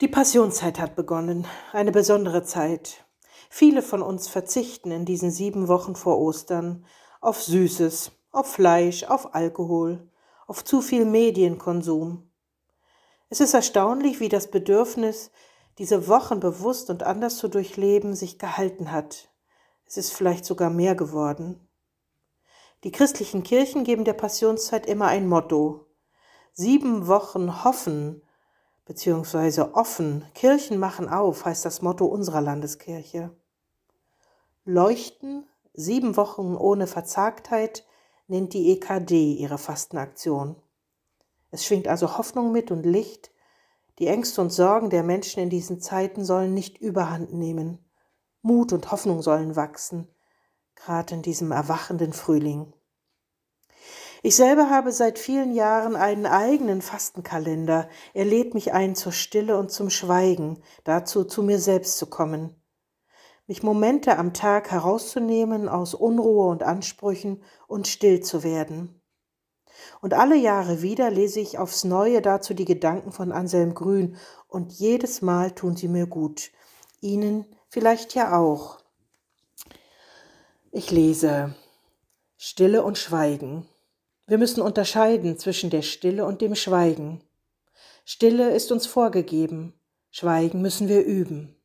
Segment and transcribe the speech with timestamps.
[0.00, 3.04] Die Passionszeit hat begonnen, eine besondere Zeit.
[3.50, 6.84] Viele von uns verzichten in diesen sieben Wochen vor Ostern
[7.20, 10.08] auf Süßes, auf Fleisch, auf Alkohol,
[10.46, 12.30] auf zu viel Medienkonsum.
[13.28, 15.32] Es ist erstaunlich, wie das Bedürfnis,
[15.78, 19.32] diese Wochen bewusst und anders zu durchleben, sich gehalten hat.
[19.84, 21.68] Es ist vielleicht sogar mehr geworden.
[22.84, 25.86] Die christlichen Kirchen geben der Passionszeit immer ein Motto.
[26.52, 28.22] Sieben Wochen hoffen
[28.88, 30.24] beziehungsweise offen.
[30.34, 33.30] Kirchen machen auf, heißt das Motto unserer Landeskirche.
[34.64, 37.86] Leuchten, sieben Wochen ohne Verzagtheit,
[38.26, 40.56] nennt die EKD ihre Fastenaktion.
[41.50, 43.30] Es schwingt also Hoffnung mit und Licht.
[43.98, 47.78] Die Ängste und Sorgen der Menschen in diesen Zeiten sollen nicht überhand nehmen.
[48.40, 50.08] Mut und Hoffnung sollen wachsen,
[50.74, 52.72] gerade in diesem erwachenden Frühling.
[54.22, 57.88] Ich selber habe seit vielen Jahren einen eigenen Fastenkalender.
[58.14, 62.54] Er lädt mich ein zur Stille und zum Schweigen, dazu zu mir selbst zu kommen.
[63.46, 69.00] Mich Momente am Tag herauszunehmen aus Unruhe und Ansprüchen und still zu werden.
[70.00, 74.16] Und alle Jahre wieder lese ich aufs Neue dazu die Gedanken von Anselm Grün
[74.48, 76.50] und jedes Mal tun sie mir gut.
[77.00, 78.78] Ihnen vielleicht ja auch.
[80.72, 81.54] Ich lese
[82.36, 83.66] Stille und Schweigen.
[84.28, 87.24] Wir müssen unterscheiden zwischen der Stille und dem Schweigen.
[88.04, 89.72] Stille ist uns vorgegeben,
[90.10, 91.56] Schweigen müssen wir üben.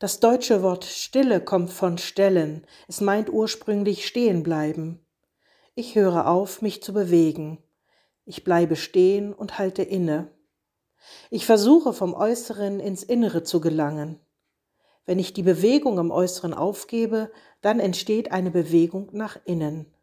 [0.00, 5.06] Das deutsche Wort Stille kommt von stellen, es meint ursprünglich stehen bleiben.
[5.76, 7.62] Ich höre auf, mich zu bewegen.
[8.24, 10.32] Ich bleibe stehen und halte inne.
[11.30, 14.18] Ich versuche vom Äußeren ins Innere zu gelangen.
[15.06, 19.94] Wenn ich die Bewegung im Äußeren aufgebe, dann entsteht eine Bewegung nach innen.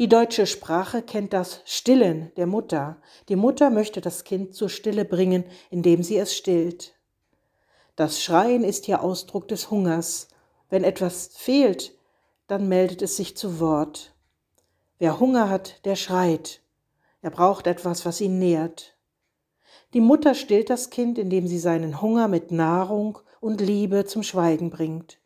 [0.00, 2.96] Die deutsche Sprache kennt das Stillen der Mutter.
[3.28, 6.94] Die Mutter möchte das Kind zur Stille bringen, indem sie es stillt.
[7.96, 10.28] Das Schreien ist hier Ausdruck des Hungers.
[10.70, 11.92] Wenn etwas fehlt,
[12.46, 14.14] dann meldet es sich zu Wort.
[14.98, 16.62] Wer Hunger hat, der schreit.
[17.20, 18.96] Er braucht etwas, was ihn nährt.
[19.92, 24.70] Die Mutter stillt das Kind, indem sie seinen Hunger mit Nahrung und Liebe zum Schweigen
[24.70, 25.19] bringt.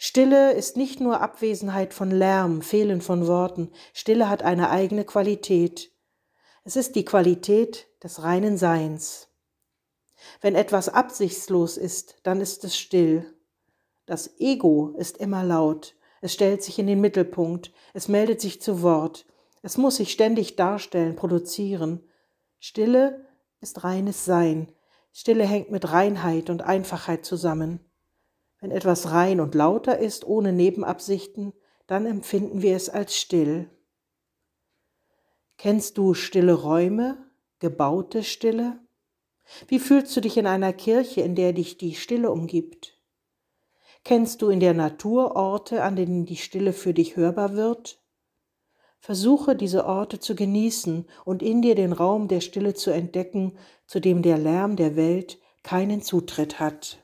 [0.00, 3.72] Stille ist nicht nur Abwesenheit von Lärm, Fehlen von Worten.
[3.92, 5.90] Stille hat eine eigene Qualität.
[6.62, 9.28] Es ist die Qualität des reinen Seins.
[10.40, 13.34] Wenn etwas absichtslos ist, dann ist es still.
[14.06, 15.96] Das Ego ist immer laut.
[16.20, 17.72] Es stellt sich in den Mittelpunkt.
[17.92, 19.26] Es meldet sich zu Wort.
[19.62, 22.04] Es muss sich ständig darstellen, produzieren.
[22.60, 23.26] Stille
[23.60, 24.70] ist reines Sein.
[25.12, 27.87] Stille hängt mit Reinheit und Einfachheit zusammen.
[28.60, 31.52] Wenn etwas rein und lauter ist, ohne Nebenabsichten,
[31.86, 33.70] dann empfinden wir es als still.
[35.56, 37.18] Kennst du stille Räume,
[37.58, 38.78] gebaute Stille?
[39.66, 42.98] Wie fühlst du dich in einer Kirche, in der dich die Stille umgibt?
[44.04, 48.00] Kennst du in der Natur Orte, an denen die Stille für dich hörbar wird?
[49.00, 54.00] Versuche diese Orte zu genießen und in dir den Raum der Stille zu entdecken, zu
[54.00, 56.98] dem der Lärm der Welt keinen Zutritt hat.